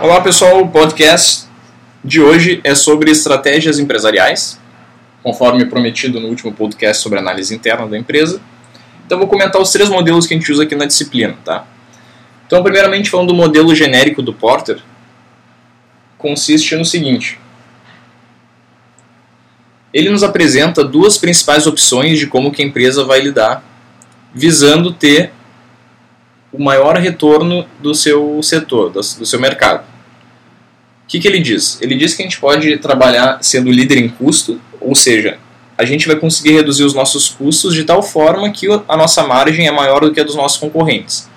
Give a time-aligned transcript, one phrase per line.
[0.00, 1.44] Olá pessoal, o podcast
[2.04, 4.60] de hoje é sobre estratégias empresariais,
[5.22, 8.40] conforme prometido no último podcast sobre análise interna da empresa.
[9.06, 11.64] Então vou comentar os três modelos que a gente usa aqui na disciplina, tá?
[12.44, 14.82] Então, primeiramente falando do modelo genérico do Porter,
[16.18, 17.38] consiste no seguinte:
[19.92, 23.62] ele nos apresenta duas principais opções de como que a empresa vai lidar,
[24.34, 25.32] visando ter
[26.54, 29.80] o maior retorno do seu setor, do seu mercado.
[31.04, 31.82] O que, que ele diz?
[31.82, 35.38] Ele diz que a gente pode trabalhar sendo líder em custo, ou seja,
[35.76, 39.66] a gente vai conseguir reduzir os nossos custos de tal forma que a nossa margem
[39.66, 41.28] é maior do que a dos nossos concorrentes.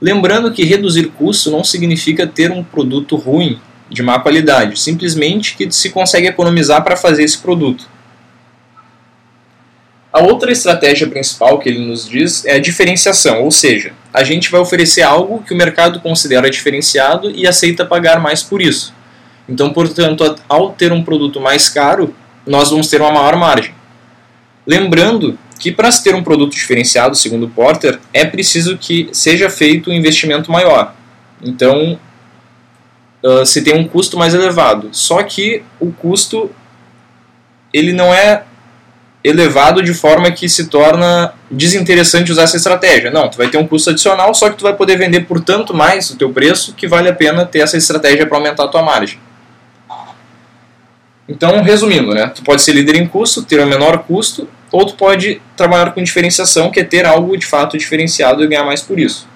[0.00, 5.70] Lembrando que reduzir custo não significa ter um produto ruim, de má qualidade, simplesmente que
[5.70, 7.88] se consegue economizar para fazer esse produto.
[10.14, 14.48] A outra estratégia principal que ele nos diz é a diferenciação, ou seja, a gente
[14.48, 18.94] vai oferecer algo que o mercado considera diferenciado e aceita pagar mais por isso.
[19.48, 22.14] Então, portanto, ao ter um produto mais caro,
[22.46, 23.74] nós vamos ter uma maior margem.
[24.64, 29.90] Lembrando que para se ter um produto diferenciado, segundo Porter, é preciso que seja feito
[29.90, 30.94] um investimento maior.
[31.42, 31.98] Então,
[33.20, 34.90] uh, se tem um custo mais elevado.
[34.92, 36.52] Só que o custo
[37.72, 38.44] ele não é
[39.24, 43.10] elevado de forma que se torna desinteressante usar essa estratégia.
[43.10, 45.72] Não, tu vai ter um custo adicional, só que tu vai poder vender por tanto
[45.72, 48.82] mais o teu preço que vale a pena ter essa estratégia para aumentar a tua
[48.82, 49.18] margem.
[51.26, 54.94] Então, resumindo, né, tu pode ser líder em custo, ter um menor custo, ou tu
[54.94, 58.98] pode trabalhar com diferenciação, que é ter algo de fato diferenciado e ganhar mais por
[58.98, 59.26] isso.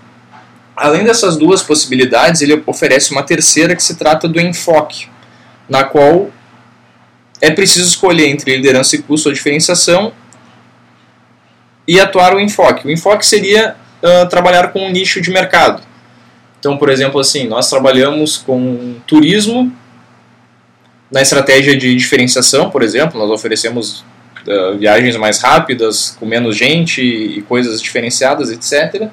[0.76, 5.08] Além dessas duas possibilidades, ele oferece uma terceira que se trata do enfoque,
[5.66, 6.30] na qual
[7.40, 10.12] é preciso escolher entre liderança e custo ou diferenciação
[11.86, 12.86] e atuar o enfoque.
[12.86, 15.82] O enfoque seria uh, trabalhar com um nicho de mercado.
[16.58, 19.72] Então, por exemplo, assim, nós trabalhamos com turismo
[21.10, 24.04] na estratégia de diferenciação, por exemplo, nós oferecemos
[24.46, 29.08] uh, viagens mais rápidas, com menos gente e coisas diferenciadas, etc.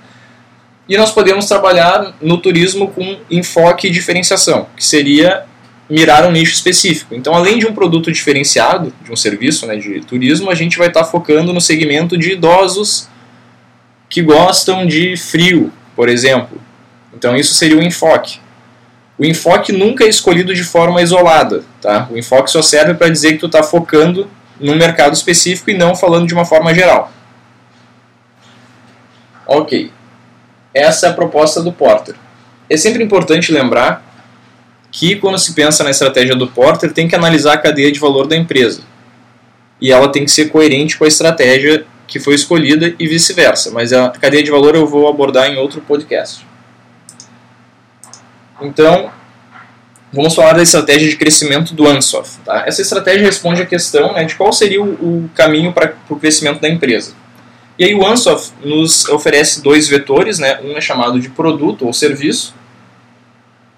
[0.89, 5.45] E nós podemos trabalhar no turismo com enfoque e diferenciação, que seria
[5.89, 7.13] mirar um nicho específico.
[7.13, 10.87] Então, além de um produto diferenciado, de um serviço né, de turismo, a gente vai
[10.87, 13.07] estar tá focando no segmento de idosos
[14.09, 16.59] que gostam de frio, por exemplo.
[17.13, 18.39] Então, isso seria o enfoque.
[19.17, 21.63] O enfoque nunca é escolhido de forma isolada.
[21.81, 22.07] Tá?
[22.11, 24.29] O enfoque só serve para dizer que tu está focando
[24.59, 27.11] num mercado específico e não falando de uma forma geral.
[29.47, 29.91] Ok.
[30.73, 32.15] Essa é a proposta do Porter.
[32.69, 34.03] É sempre importante lembrar
[34.97, 38.27] que quando se pensa na estratégia do Porter, tem que analisar a cadeia de valor
[38.27, 38.81] da empresa.
[39.81, 43.71] E ela tem que ser coerente com a estratégia que foi escolhida e vice-versa.
[43.71, 46.47] Mas a cadeia de valor eu vou abordar em outro podcast.
[48.61, 49.11] Então,
[50.13, 52.37] vamos falar da estratégia de crescimento do Ansoff.
[52.45, 52.63] Tá?
[52.65, 56.61] Essa estratégia responde à questão né, de qual seria o, o caminho para o crescimento
[56.61, 57.11] da empresa.
[57.77, 60.57] E aí o Ansoff nos oferece dois vetores, né?
[60.63, 62.55] um é chamado de produto ou serviço,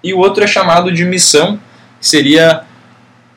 [0.02, 1.58] e o outro é chamado de missão,
[2.00, 2.64] que seria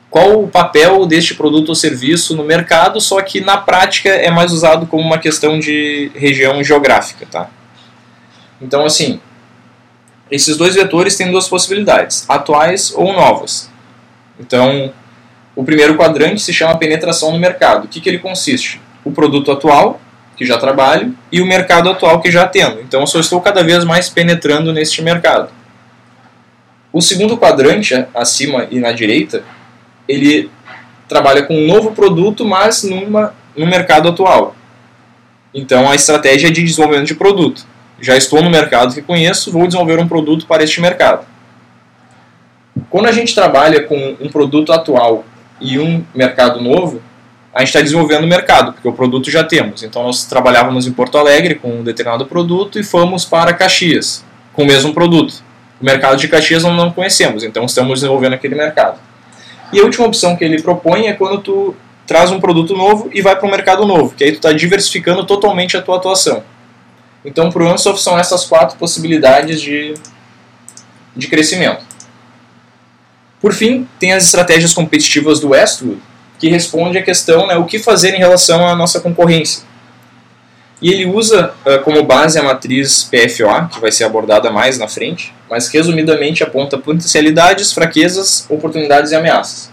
[0.09, 4.51] qual o papel deste produto ou serviço no mercado, só que na prática é mais
[4.51, 7.25] usado como uma questão de região geográfica.
[7.31, 7.49] Tá?
[8.61, 9.21] Então, assim,
[10.29, 13.71] esses dois vetores têm duas possibilidades, atuais ou novas.
[14.37, 14.93] Então,
[15.55, 17.85] o primeiro quadrante se chama penetração no mercado.
[17.85, 18.81] O que, que ele consiste?
[19.05, 19.99] O produto atual,
[20.35, 22.81] que já trabalho, e o mercado atual que já atendo.
[22.81, 25.60] Então, eu só estou cada vez mais penetrando neste mercado.
[26.93, 29.43] O segundo quadrante, acima e na direita,
[30.07, 30.49] ele
[31.07, 34.55] trabalha com um novo produto, mas numa, no mercado atual.
[35.53, 37.65] Então a estratégia é de desenvolvimento de produto.
[37.99, 41.25] Já estou no mercado que conheço, vou desenvolver um produto para este mercado.
[42.89, 45.23] Quando a gente trabalha com um produto atual
[45.59, 47.01] e um mercado novo,
[47.53, 49.83] a gente está desenvolvendo o mercado, porque o produto já temos.
[49.83, 54.63] Então nós trabalhávamos em Porto Alegre com um determinado produto e fomos para Caxias com
[54.63, 55.43] o mesmo produto.
[55.81, 58.99] O mercado de Caxias nós não conhecemos, então estamos desenvolvendo aquele mercado.
[59.73, 61.75] E a última opção que ele propõe é quando tu
[62.05, 65.25] traz um produto novo e vai para um mercado novo, que aí tu está diversificando
[65.25, 66.43] totalmente a tua atuação.
[67.23, 69.93] Então, para o Ansoff são essas quatro possibilidades de,
[71.15, 71.83] de crescimento.
[73.39, 75.99] Por fim, tem as estratégias competitivas do Westwood,
[76.37, 79.63] que responde à questão né, o que fazer em relação à nossa concorrência.
[80.81, 84.87] E ele usa uh, como base a matriz PFOA, que vai ser abordada mais na
[84.87, 89.71] frente, mas resumidamente aponta potencialidades, fraquezas, oportunidades e ameaças.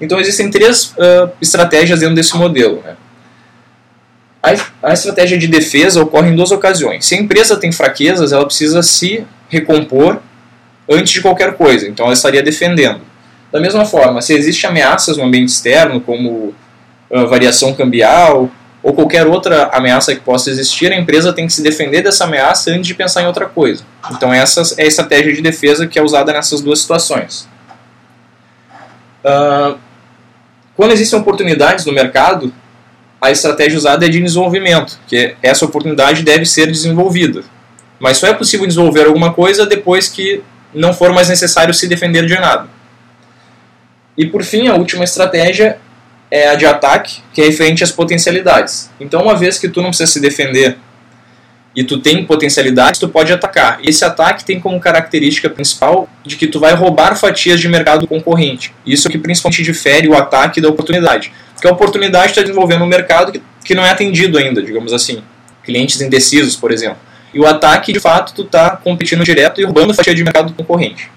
[0.00, 2.82] Então existem três uh, estratégias dentro desse modelo.
[2.84, 2.96] Né?
[4.42, 7.06] A, a estratégia de defesa ocorre em duas ocasiões.
[7.06, 10.20] Se a empresa tem fraquezas, ela precisa se recompor
[10.90, 13.00] antes de qualquer coisa, então ela estaria defendendo.
[13.52, 16.52] Da mesma forma, se existem ameaças no ambiente externo, como
[17.08, 18.50] uh, variação cambial
[18.84, 22.70] ou qualquer outra ameaça que possa existir, a empresa tem que se defender dessa ameaça
[22.70, 23.82] antes de pensar em outra coisa.
[24.12, 27.48] Então essa é a estratégia de defesa que é usada nessas duas situações.
[29.24, 29.78] Uh,
[30.76, 32.52] quando existem oportunidades no mercado,
[33.18, 37.42] a estratégia usada é de desenvolvimento, que essa oportunidade deve ser desenvolvida.
[37.98, 40.42] Mas só é possível desenvolver alguma coisa depois que
[40.74, 42.68] não for mais necessário se defender de nada.
[44.14, 45.78] E por fim, a última estratégia
[46.34, 48.90] é a de ataque, que é referente às potencialidades.
[48.98, 50.76] Então, uma vez que tu não precisa se defender
[51.76, 53.78] e tu tem potencialidades, tu pode atacar.
[53.80, 58.04] E esse ataque tem como característica principal de que tu vai roubar fatias de mercado
[58.08, 58.74] concorrente.
[58.84, 61.32] Isso é que principalmente difere o ataque da oportunidade.
[61.52, 65.22] Porque a oportunidade está desenvolvendo um mercado que, que não é atendido ainda, digamos assim.
[65.62, 66.98] Clientes indecisos, por exemplo.
[67.32, 71.08] E o ataque, de fato, tu está competindo direto e roubando fatia de mercado concorrente.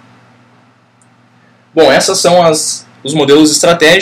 [1.73, 3.95] Bom, essas são as, os modelos estratégicos.